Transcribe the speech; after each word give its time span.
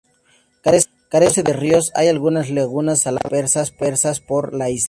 Carece 1.11 1.43
de 1.43 1.53
ríos; 1.53 1.91
hay 1.93 2.07
algunas 2.07 2.49
lagunas 2.49 3.01
saladas 3.01 3.53
dispersas 3.53 4.19
por 4.19 4.51
la 4.55 4.71
isla. 4.71 4.79